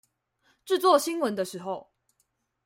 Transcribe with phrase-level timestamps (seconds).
[0.65, 1.91] 製作新聞的時候